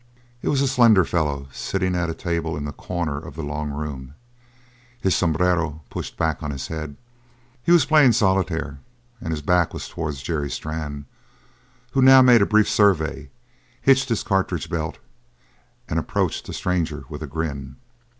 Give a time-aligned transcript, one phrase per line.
[0.41, 3.69] It was a slender fellow sitting at a table in a corner of the long
[3.69, 4.15] room,
[4.99, 6.97] his sombrero pushed back on his head.
[7.61, 8.79] He was playing solitaire
[9.21, 11.05] and his back was towards Jerry Strann,
[11.91, 13.29] who now made a brief survey,
[13.79, 14.97] hitched his cartridge belt,
[15.87, 17.75] and approached the stranger with a grin.